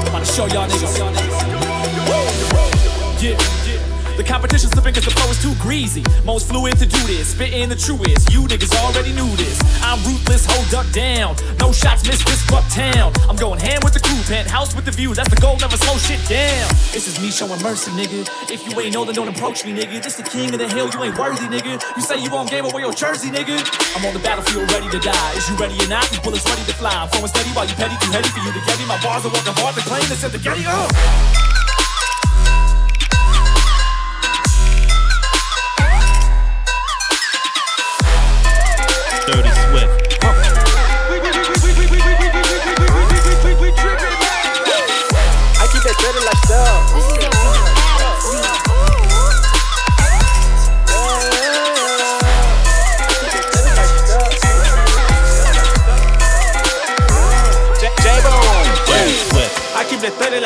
About 0.09 0.25
to 0.25 0.33
show 0.33 0.47
y'all 0.47 0.67
niggas. 0.71 0.97
Yeah. 3.23 3.60
The 4.17 4.25
competition's 4.25 4.73
slipping 4.73 4.95
cause 4.95 5.05
the 5.05 5.11
flow 5.13 5.31
is 5.31 5.41
too 5.43 5.55
greasy. 5.61 6.05
Most 6.25 6.49
fluid 6.49 6.79
to 6.79 6.87
do 6.87 7.01
this, 7.07 7.29
spitting 7.29 7.69
the 7.69 7.77
truest. 7.77 8.33
You 8.33 8.47
niggas 8.47 8.75
already 8.83 9.13
knew 9.13 9.29
this. 9.37 9.61
I'm 9.83 9.99
ruthless, 10.05 10.47
hold 10.47 10.75
up 10.75 10.91
down. 10.93 11.37
No 11.59 11.73
shots 11.73 12.07
missed 12.07 12.27
this 12.27 12.41
town. 12.71 13.13
I'm 13.29 13.37
going 13.37 13.59
hand 13.59 13.83
with 13.83 13.95
the 13.95 14.01
crew, 14.01 14.19
penthouse 14.31 14.75
with 14.75 14.85
the 14.85 14.95
view. 14.95 15.15
That's 15.15 15.29
the 15.29 15.41
goal, 15.41 15.57
never 15.59 15.77
slow 15.77 15.99
shit 15.99 16.23
down. 16.31 16.69
This 16.95 17.07
is 17.11 17.21
me 17.21 17.31
showing 17.31 17.61
mercy, 17.63 17.91
nigga. 17.93 18.27
If 18.51 18.67
you 18.67 18.73
ain't 18.81 18.95
know, 18.95 19.05
then 19.05 19.15
don't 19.15 19.29
approach 19.29 19.65
me, 19.67 19.75
nigga. 19.75 20.03
This 20.03 20.17
the 20.17 20.23
king 20.23 20.55
of 20.55 20.59
the 20.59 20.69
hill, 20.69 20.89
you 20.89 21.03
ain't 21.03 21.19
worthy, 21.19 21.47
nigga. 21.51 21.83
You 21.97 22.03
say 22.03 22.23
you 22.23 22.31
won't 22.31 22.51
game 22.51 22.65
away 22.65 22.83
your 22.83 22.95
jersey, 22.95 23.31
nigga. 23.31 23.59
I'm 23.97 24.05
on 24.07 24.15
the 24.15 24.21
battlefield 24.21 24.71
ready 24.73 24.89
to 24.91 25.01
die. 25.01 25.33
Is 25.37 25.49
you 25.51 25.57
ready 25.57 25.77
or 25.83 25.89
not? 25.89 26.09
These 26.11 26.21
bullets 26.21 26.47
ready 26.47 26.65
to 26.65 26.75
fly. 26.75 26.95
I'm 26.95 27.09
throwing 27.09 27.29
steady 27.29 27.51
while 27.51 27.67
you 27.67 27.75
petty, 27.75 27.97
too 28.01 28.13
heady 28.13 28.29
for 28.29 28.41
you 28.41 28.53
to 28.53 28.63
get 28.65 28.79
me. 28.79 28.87
My 28.87 29.01
bars 29.03 29.27
are 29.27 29.33
working 29.33 29.55
hard 29.59 29.75
to 29.75 29.83
claim 29.83 30.07
this 30.09 30.25
at 30.25 30.33
the 30.33 30.39
Getty 30.39 30.65
up. 30.67 30.91
Oh. 30.95 31.50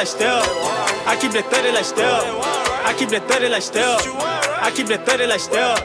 Like 0.05 0.21
stealth. 0.21 0.49
I 1.09 1.17
keep 1.19 1.33
that 1.33 1.49
30 1.49 1.73
like 1.73 1.85
still. 1.85 2.21
I 2.85 2.93
keep 2.99 3.09
that 3.09 3.25
30 3.25 3.49
like 3.49 3.63
still. 3.63 3.97
I 4.61 4.71
keep 4.75 4.87
that 4.89 5.07
30 5.09 5.27
like 5.33 5.41
still. 5.41 5.77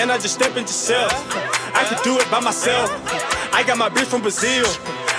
And 0.00 0.10
I 0.10 0.16
just 0.16 0.34
step 0.34 0.56
into 0.56 0.72
self. 0.72 1.12
I 1.76 1.84
can 1.84 2.00
do 2.02 2.16
it 2.16 2.24
by 2.30 2.40
myself. 2.40 2.88
I 3.52 3.62
got 3.66 3.76
my 3.76 3.90
bitch 3.90 4.08
from 4.08 4.22
Brazil. 4.22 4.64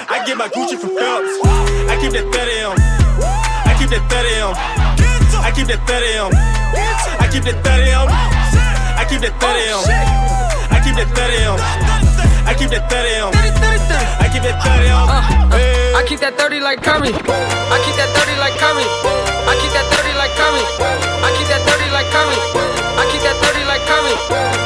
I 0.10 0.25
get 0.25 0.38
my 0.38 0.49
Gucci 0.49 0.73
from 0.73 0.97
Phelps. 0.97 1.38
I 1.86 1.93
keep 2.01 2.17
that 2.17 2.25
30 2.34 2.65
on. 2.65 2.77
I 3.69 3.77
keep 3.77 3.93
that 3.93 4.01
30 4.10 4.41
on. 4.41 4.56
I 5.45 5.51
keep 5.54 5.67
that 5.69 5.82
30 5.86 6.17
on. 6.17 6.34
I 7.21 7.27
keep 7.30 7.45
that 7.45 7.62
30 7.62 7.93
on. 7.93 8.10
I 8.10 9.06
keep 9.06 9.21
that 9.21 9.38
30 9.38 9.69
on. 9.69 9.86
I 10.73 10.80
keep 10.82 10.95
that 10.97 11.10
30 11.13 11.45
on. 11.45 12.01
I 12.45 12.54
keep 12.58 12.69
that 12.69 12.89
30 12.89 13.21
on. 13.21 13.34
I 13.36 14.27
keep 14.32 14.43
that 14.43 14.58
30 14.63 14.89
on. 14.89 15.08
Hey. 15.51 15.93
I 15.93 16.01
keep 16.08 16.19
that 16.19 16.34
30 16.38 16.60
like 16.60 16.82
Curry. 16.82 17.13
I 17.13 17.77
keep 17.86 17.95
that 17.95 18.10
30 18.15 18.38
like 18.41 18.56
Curry. 18.58 18.86
I 19.45 19.54
keep 19.62 19.71
that 19.73 19.86
30 19.88 20.17
like 20.17 20.34
Curry. 20.36 20.63
I 21.21 21.30
keep 21.38 21.47
that 21.47 21.62
30 21.62 21.91
like 21.93 22.10
Curry. 22.10 22.38
I 22.97 23.04
keep 23.12 23.21
that 23.21 23.36
30 23.38 23.65
like 23.69 23.84
Curry. 23.86 24.13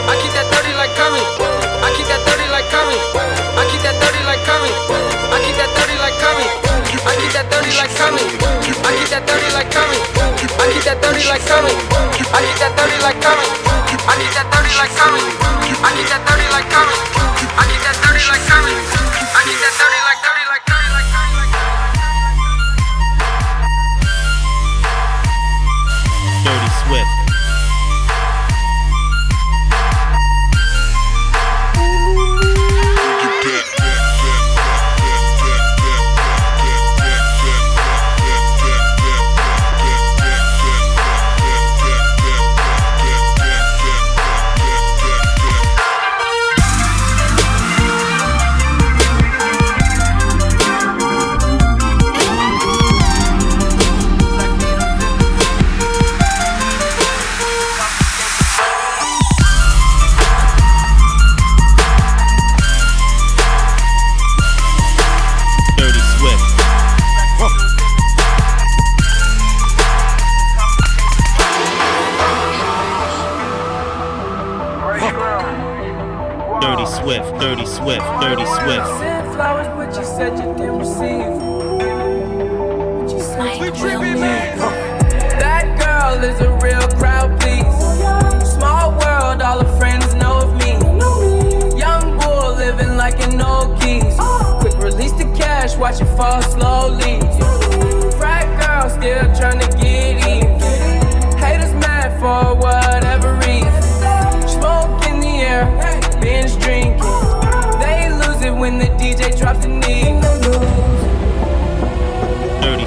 I 0.08 0.16
keep 0.22 0.32
that 0.34 0.48
30 0.48 0.72
like 0.80 0.92
Curry. 0.96 1.24
I 1.84 1.92
keep 1.98 2.08
that 2.08 2.22
30 2.24 2.48
like 2.54 2.68
Curry. 2.72 2.96
I 3.56 3.64
keep 3.68 3.82
that 3.84 3.96
30 4.00 4.24
like 4.24 4.44
Curry. 4.48 4.72
I 5.36 5.38
keep 5.44 5.56
that 5.60 5.72
30 5.76 6.00
like 6.00 6.18
Curry. 6.24 6.48
I 7.06 7.20
keep 7.20 7.32
that 7.36 7.46
30 7.52 7.76
like 7.76 7.90
Curry. 7.92 8.26
I 8.86 8.92
keep 8.96 9.12
that 9.12 9.26
30 9.28 9.52
like 9.52 9.70
Curry. 9.76 10.00
I 10.56 10.66
keep 10.72 10.84
that 10.88 10.98
30 11.04 11.28
like 11.28 11.44
Curry. 11.44 11.74
I 12.32 12.40
keep 12.40 12.58
that 12.58 12.72
30 12.78 13.04
like 13.04 13.20
Curry. 13.22 13.75
I 14.06 14.18
need 14.22 14.34
that 14.38 14.46
30 14.54 14.70
like 14.78 14.94
Curry. 14.94 15.26
I 15.82 15.90
keep 15.98 16.08
that 16.14 16.22
30 16.30 16.46
like 16.54 16.70
Curry. 16.70 16.98
I 17.58 17.64
keep 17.66 17.82
that 17.82 17.98
30 18.06 18.22
like 18.30 18.46
Curry. 18.46 18.76
I 19.34 19.42
keep 19.50 19.60
that 19.66 19.74
30 19.74 20.06
like 20.06 20.15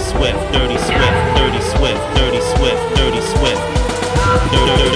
Swift, 0.08 0.52
Dirty 0.52 0.78
Swift, 0.78 1.36
Dirty 1.36 1.60
Swift, 1.60 2.16
Dirty 2.16 2.40
Swift, 2.40 2.96
Dirty 2.96 3.20
Swift. 3.20 3.62
Dirty, 4.50 4.66
dirty. 4.66 4.87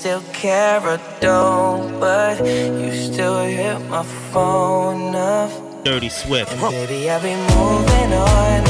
still 0.00 0.22
care 0.32 0.80
or 0.80 0.98
don't, 1.20 2.00
but 2.00 2.38
you 2.40 2.90
still 2.90 3.44
hit 3.44 3.78
my 3.90 4.02
phone 4.32 5.14
up. 5.14 5.50
Dirty 5.84 6.08
Swift. 6.08 6.50
And 6.52 6.60
baby, 6.62 7.10
I'll 7.10 7.20
moving 7.20 8.12
on, 8.14 8.64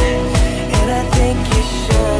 and 0.77 0.91
I 0.91 1.03
think 1.15 1.39
you 1.55 1.63
should. 1.63 2.20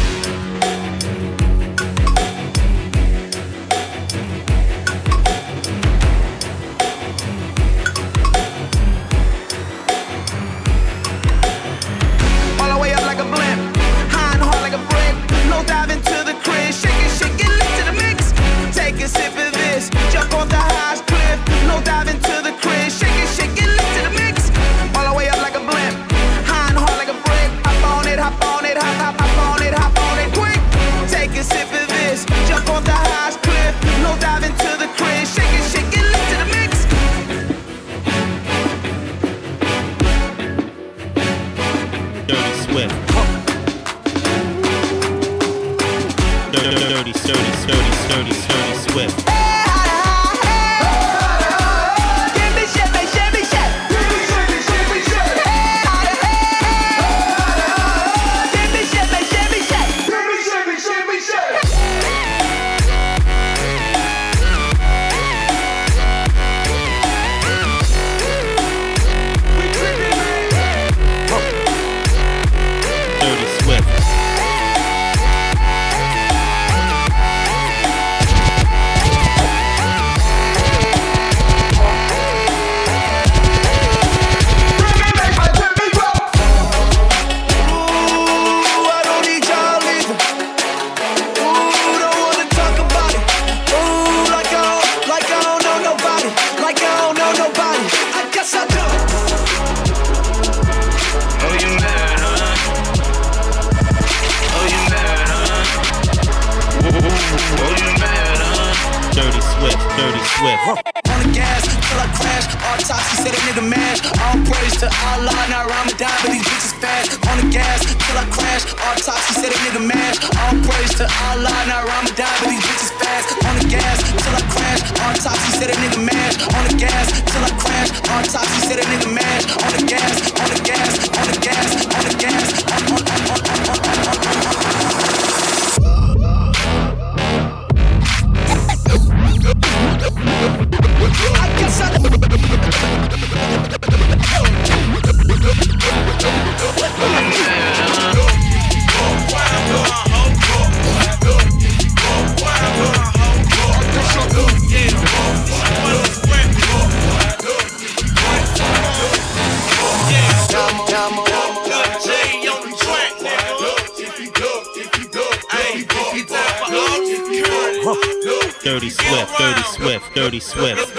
Dirty 170.13 170.39
Swift, 170.41 170.93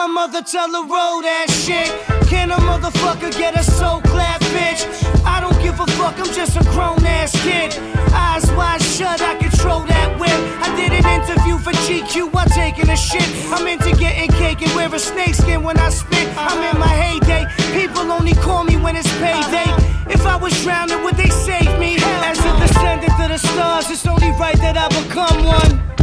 my 0.00 0.06
mother, 0.06 0.40
tell 0.40 0.72
her 0.72 0.88
roll 0.88 1.20
that 1.20 1.50
shit. 1.50 1.88
Can 2.26 2.50
a 2.50 2.56
motherfucker 2.56 3.30
get 3.36 3.52
a 3.54 3.62
soul 3.62 4.00
clap, 4.00 4.40
bitch? 4.56 4.80
I 5.26 5.40
don't 5.42 5.60
give 5.60 5.78
a 5.78 5.86
fuck, 5.98 6.18
I'm 6.18 6.32
just 6.32 6.56
a 6.56 6.64
grown 6.72 7.04
ass 7.04 7.32
kid. 7.44 7.76
Eyes 8.14 8.50
wide 8.52 8.80
shut, 8.80 9.20
I 9.20 9.34
control 9.36 9.80
that 9.92 10.18
whip. 10.18 10.40
I 10.64 10.68
did 10.74 10.92
an 10.96 11.04
interview 11.04 11.58
for 11.58 11.72
GQ 11.84 12.32
while 12.32 12.46
taking 12.46 12.88
a 12.88 12.96
shit. 12.96 13.28
I'm 13.52 13.66
into 13.66 13.92
getting 13.96 14.30
cake 14.40 14.62
and 14.62 14.74
wear 14.74 14.88
a 14.88 14.98
snakeskin 14.98 15.62
when 15.62 15.76
I 15.76 15.90
spit. 15.90 16.28
I'm 16.34 16.62
in 16.64 16.80
my 16.80 16.94
heyday. 17.04 17.44
People 17.78 18.10
only 18.10 18.32
call 18.32 18.64
me 18.64 18.76
when 18.76 18.96
it's 18.96 19.12
payday. 19.20 19.68
If 20.08 20.24
I 20.24 20.36
was 20.36 20.54
drowning, 20.62 21.04
would 21.04 21.16
they 21.16 21.28
save 21.28 21.78
me? 21.78 21.96
As 22.24 22.38
a 22.38 22.52
descendant 22.58 23.12
to 23.20 23.28
the 23.28 23.36
stars, 23.36 23.90
it's 23.90 24.06
only 24.06 24.30
right 24.40 24.56
that 24.64 24.78
I 24.78 24.88
become 24.88 25.44
one. 25.44 25.99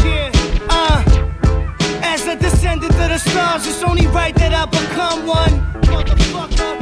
The 3.18 3.30
stars, 3.30 3.68
it's 3.68 3.84
only 3.84 4.06
right 4.08 4.36
that 4.36 4.54
I 4.54 4.66
become 4.66 5.26
one. 5.26 5.54
Motherfucker, 5.90 6.78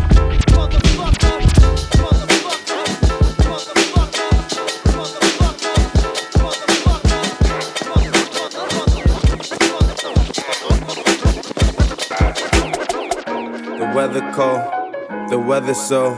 The 13.78 13.92
weather 13.96 14.32
cold, 14.34 15.30
the 15.30 15.40
weather 15.40 15.74
so 15.74 16.16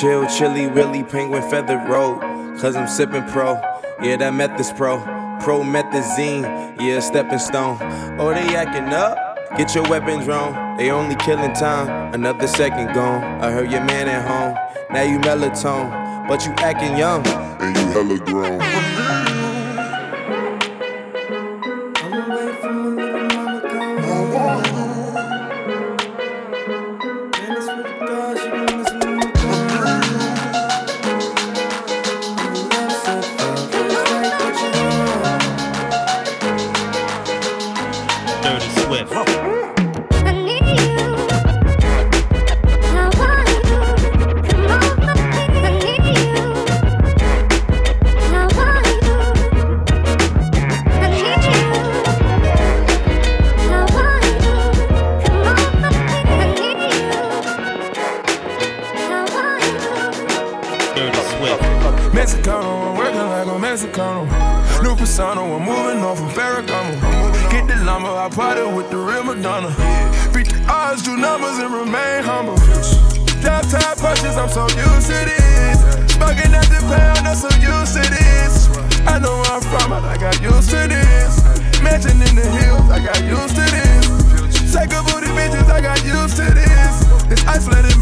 chill, 0.00 0.26
chilly, 0.26 0.66
willy, 0.66 1.04
penguin 1.04 1.48
feather 1.50 1.78
road. 1.88 2.20
Cause 2.60 2.74
I'm 2.74 2.88
sipping 2.88 3.24
pro, 3.28 3.60
yeah, 4.02 4.16
that 4.16 4.34
meth 4.34 4.58
is 4.58 4.72
pro. 4.72 5.00
Pro 5.40 5.60
Promethazine, 5.60 6.80
yeah, 6.80 6.98
stepping 7.00 7.38
stone. 7.38 7.78
Oh, 8.18 8.32
they 8.34 8.56
acting 8.56 8.92
up? 8.92 9.25
Get 9.56 9.74
your 9.74 9.84
weapons 9.88 10.26
wrong. 10.26 10.76
They 10.76 10.90
only 10.90 11.16
killing 11.16 11.54
time, 11.54 12.12
another 12.12 12.46
second 12.46 12.92
gone. 12.92 13.22
I 13.42 13.50
heard 13.50 13.72
your 13.72 13.82
man 13.84 14.06
at 14.06 14.26
home, 14.28 14.54
now 14.90 15.02
you 15.02 15.18
melatonin, 15.18 16.28
but 16.28 16.44
you 16.44 16.52
acting 16.58 16.98
young. 16.98 17.26
And 17.26 17.74
you 17.74 17.86
hella 17.86 18.18
grown. 18.18 19.45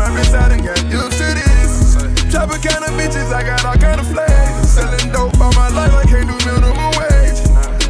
My 0.04 0.14
wrist, 0.16 0.34
I 0.34 0.48
done 0.48 0.64
got 0.64 0.76
used 0.84 1.16
to 1.16 1.28
this. 1.32 1.96
Chopper 2.28 2.60
kind 2.60 2.84
of 2.84 2.92
bitches, 2.98 3.32
I 3.32 3.42
got 3.42 3.64
all 3.64 3.76
kind 3.76 4.00
of 4.00 4.06
flags. 4.06 4.68
Selling 4.68 5.12
dope 5.12 5.40
all 5.40 5.52
my 5.52 5.68
life, 5.72 5.92
I 5.92 6.04
can't 6.04 6.28
do 6.28 6.36
minimum 6.44 6.92
wage. 7.00 7.40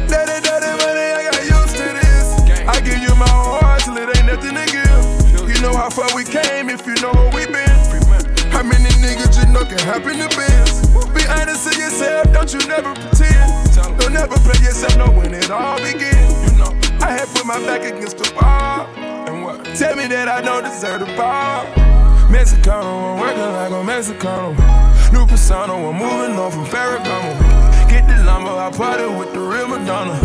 Daddy, 0.07 0.39
daddy, 0.39 0.71
money, 0.79 1.07
I 1.11 1.21
got 1.27 1.43
used 1.43 1.75
to 1.75 1.87
this. 1.91 2.39
I 2.67 2.79
give 2.79 2.99
you 3.03 3.13
my 3.15 3.27
whole 3.27 3.59
heart 3.59 3.81
till 3.83 3.97
it 3.97 4.07
ain't 4.15 4.27
nothing 4.27 4.55
to 4.55 4.65
give. 4.71 5.49
You 5.49 5.59
know 5.61 5.75
how 5.75 5.89
far 5.89 6.07
we 6.15 6.23
came 6.23 6.69
if 6.69 6.87
you 6.87 6.95
know 7.03 7.11
where 7.11 7.31
we 7.35 7.43
been. 7.51 7.79
How 8.51 8.63
many 8.63 8.91
niggas 9.03 9.35
you 9.35 9.51
know 9.51 9.65
can 9.65 9.79
happen 9.79 10.15
to 10.23 10.29
biz? 10.31 10.87
Be 11.11 11.23
honest 11.27 11.67
to 11.67 11.71
yourself, 11.75 12.31
don't 12.31 12.51
you 12.53 12.63
never 12.67 12.95
pretend. 12.95 13.75
Don't 13.99 14.13
never 14.13 14.39
play 14.39 14.59
yourself, 14.63 14.95
know 14.97 15.11
when 15.11 15.33
it 15.33 15.51
all 15.51 15.77
begin. 15.83 16.23
You 16.47 16.53
know, 16.63 16.71
I 17.03 17.11
had 17.11 17.27
put 17.35 17.45
my 17.45 17.59
back 17.67 17.83
against 17.83 18.17
the 18.19 18.31
wall. 18.39 18.87
And 19.27 19.43
what? 19.43 19.65
Tell 19.75 19.95
me 19.95 20.07
that 20.07 20.29
I 20.29 20.41
don't 20.41 20.63
deserve 20.63 21.01
the 21.01 21.11
ball. 21.17 21.84
Mexicano, 22.35 23.15
I'm 23.15 23.19
working 23.21 23.51
like 23.55 23.71
a 23.71 23.81
Mexicano. 23.87 24.51
New 25.13 25.25
persona, 25.25 25.71
I'm 25.71 25.95
moving 25.95 26.35
on 26.35 26.51
from 26.51 26.65
Ferragamo. 26.65 27.31
Get 27.89 28.05
the 28.09 28.25
llama, 28.25 28.57
I 28.57 28.71
party 28.75 29.07
with 29.07 29.31
the 29.31 29.39
real 29.39 29.69
Madonna. 29.69 30.19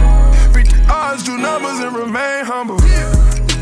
Beat 0.52 0.66
the 0.74 0.84
odds, 0.90 1.22
do 1.22 1.38
numbers, 1.38 1.78
and 1.78 1.94
remain 1.94 2.44
humble. 2.44 2.78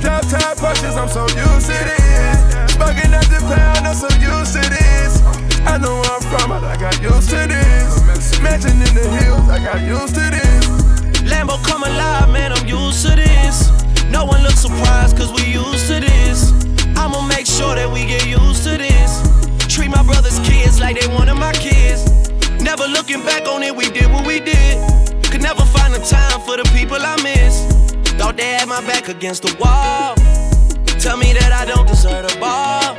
Drop 0.01 0.24
top 0.32 0.57
punches, 0.57 0.96
I'm 0.96 1.09
so 1.09 1.28
used 1.28 1.68
to 1.68 1.76
this. 1.76 2.72
Smoking 2.72 3.12
at 3.12 3.28
the 3.28 3.36
pound, 3.53 3.84
I'm 3.86 3.94
so 3.94 4.09
used 4.16 4.57
to 4.57 4.64
this. 4.64 5.20
I 5.68 5.76
know 5.76 6.01
where 6.01 6.16
I'm 6.16 6.24
from, 6.32 6.49
but 6.49 6.64
I 6.64 6.80
got 6.80 6.96
used 7.03 7.28
to 7.28 7.44
this. 7.44 8.40
Mansion 8.40 8.80
in 8.80 8.94
the 8.96 9.07
hills, 9.20 9.46
I 9.51 9.61
got 9.61 9.84
used 9.84 10.14
to 10.16 10.24
this. 10.24 10.64
Lambo 11.28 11.62
come 11.68 11.82
alive, 11.84 12.30
man, 12.32 12.53
I'm 12.55 12.66
used 12.66 13.05
to 13.05 13.14
this. 13.14 13.68
No 14.09 14.24
one 14.24 14.42
looks 14.42 14.61
surprised, 14.61 15.18
cause 15.18 15.30
we 15.36 15.53
used 15.53 15.86
to 15.88 16.01
this. 16.01 16.67
I'ma 17.09 17.26
make 17.26 17.46
sure 17.46 17.74
that 17.74 17.90
we 17.90 18.04
get 18.04 18.26
used 18.26 18.64
to 18.64 18.76
this. 18.76 19.24
Treat 19.66 19.88
my 19.88 20.02
brother's 20.02 20.38
kids 20.40 20.78
like 20.78 21.00
they 21.00 21.09
one 21.09 21.30
of 21.30 21.38
my 21.38 21.52
kids. 21.54 22.04
Never 22.61 22.84
looking 22.84 23.22
back 23.24 23.48
on 23.48 23.62
it, 23.62 23.74
we 23.74 23.88
did 23.88 24.12
what 24.12 24.26
we 24.26 24.40
did. 24.40 24.76
Could 25.24 25.40
never 25.40 25.64
find 25.64 25.94
the 25.94 26.04
time 26.04 26.38
for 26.42 26.59
the 26.59 26.68
people 26.76 26.98
I 27.00 27.16
miss. 27.22 27.64
Thought 28.20 28.36
they 28.36 28.52
had 28.52 28.68
my 28.68 28.82
back 28.82 29.09
against 29.09 29.42
the 29.44 29.56
wall. 29.59 30.16
Tell 31.00 31.16
me 31.16 31.32
that 31.32 31.50
I 31.50 31.64
don't 31.64 31.88
deserve 31.88 32.28
the 32.28 32.36
ball. 32.38 32.94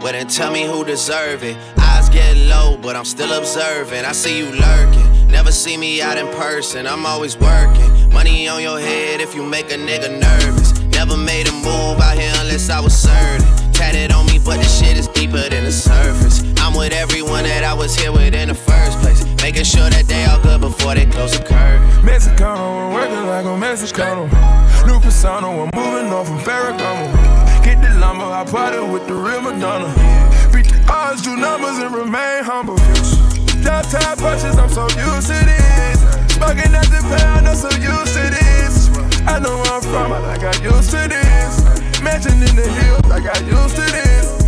Well, 0.00 0.12
then 0.12 0.28
tell 0.28 0.50
me 0.50 0.64
who 0.64 0.82
deserve 0.82 1.44
it. 1.44 1.58
Eyes 1.76 2.08
get 2.08 2.34
low, 2.38 2.78
but 2.80 2.96
I'm 2.96 3.04
still 3.04 3.36
observing. 3.36 4.06
I 4.06 4.12
see 4.12 4.38
you 4.38 4.50
lurking. 4.50 5.28
Never 5.28 5.52
see 5.52 5.76
me 5.76 6.00
out 6.00 6.16
in 6.16 6.28
person. 6.28 6.86
I'm 6.86 7.04
always 7.04 7.36
working. 7.36 8.10
Money 8.14 8.48
on 8.48 8.62
your 8.62 8.78
head 8.78 9.20
if 9.20 9.34
you 9.34 9.42
make 9.42 9.66
a 9.70 9.76
nigga 9.76 10.08
nervous. 10.18 10.73
Never 10.94 11.16
made 11.16 11.48
a 11.48 11.52
move 11.52 12.00
out 12.00 12.16
here 12.16 12.32
unless 12.40 12.70
I 12.70 12.80
was 12.80 12.96
certain. 12.96 13.44
Tatted 13.72 14.12
on 14.12 14.26
me, 14.26 14.38
but 14.38 14.56
the 14.56 14.64
shit 14.64 14.96
is 14.96 15.08
deeper 15.08 15.48
than 15.48 15.64
the 15.64 15.72
surface. 15.72 16.42
I'm 16.58 16.74
with 16.74 16.92
everyone 16.92 17.44
that 17.44 17.64
I 17.64 17.74
was 17.74 17.94
here 17.96 18.12
with 18.12 18.34
in 18.34 18.48
the 18.48 18.54
first 18.54 18.98
place. 19.00 19.26
Making 19.42 19.64
sure 19.64 19.90
that 19.90 20.06
they 20.06 20.24
all 20.24 20.40
good 20.40 20.60
before 20.60 20.94
they 20.94 21.06
close 21.06 21.36
the 21.36 21.44
curtain. 21.44 21.82
Mexicano, 22.00 22.86
I'm 22.86 22.94
working 22.94 23.26
like 23.26 23.44
a 23.44 23.56
Mexicano. 23.58 24.30
New 24.86 25.00
persona, 25.00 25.48
I'm 25.50 25.70
moving 25.74 26.12
on 26.12 26.24
from 26.24 26.38
Ferragamo. 26.38 27.64
Get 27.64 27.82
the 27.82 27.90
llama, 27.98 28.30
I 28.30 28.44
party 28.44 28.78
with 28.78 29.06
the 29.06 29.14
real 29.14 29.42
Madonna. 29.42 29.90
Beat 30.52 30.68
the 30.68 30.80
odds, 30.88 31.22
do 31.22 31.36
numbers, 31.36 31.78
and 31.78 31.94
remain 31.94 32.44
humble. 32.44 32.78
Top 33.64 34.18
punches, 34.18 34.56
I'm 34.56 34.70
so 34.70 34.84
used 34.96 35.28
to 35.28 35.38
this. 35.44 35.98
Smoking 36.34 36.72
at 36.74 36.86
the 36.86 37.00
pound, 37.18 37.48
I'm 37.48 37.56
so 37.56 37.68
used 37.70 38.14
to 38.14 38.30
this. 38.30 38.43
I 39.26 39.38
know 39.38 39.56
where 39.56 39.72
I'm 39.72 39.82
from, 39.82 40.10
but 40.10 40.24
I 40.24 40.36
got 40.38 40.62
used 40.62 40.90
to 40.90 41.08
this. 41.08 42.00
Mansion 42.02 42.34
in 42.34 42.56
the 42.56 42.68
hills, 42.68 43.10
I 43.10 43.20
got 43.20 43.40
used 43.44 43.76
to 43.76 43.82
this. 43.82 44.44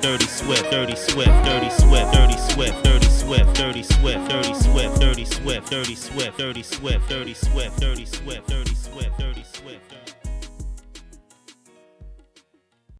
Dirty 0.00 0.26
Swift, 0.26 0.70
Dirty 0.70 0.96
Swift, 0.96 1.30
Dirty 1.44 1.70
Swift, 1.70 2.12
Dirty 2.12 2.38
Swift, 2.38 2.84
Dirty 2.84 3.08
Swift, 3.08 3.54
Dirty 3.54 3.82
Swift, 3.82 4.28
Dirty 4.28 4.54
Swift, 4.54 5.00
Dirty 5.00 5.24
Swift, 5.24 5.70
Dirty 5.70 5.94
Swift, 5.94 6.38
Dirty 6.38 6.62
Swift, 6.62 7.08
Dirty 7.08 7.34
Swift, 7.34 7.78
Dirty 7.78 8.04
Swift, 8.04 8.46
Dirty 8.48 8.74
Swift, 8.74 9.18
Dirty 9.18 9.44
Swift. 9.44 9.85